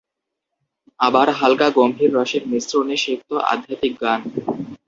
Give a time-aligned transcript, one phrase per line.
[0.99, 4.19] আবার হালকা-গম্ভীর রসের মিশ্রণে সিক্ত আধ্যাত্মিক গান।